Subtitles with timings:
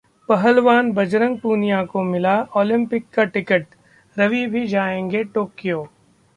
[0.29, 3.65] पहलवान बजरंग पूनिया को मिला ओलंपिक का टिकट,
[4.17, 5.87] रवि भी जाएंगे टोक्यो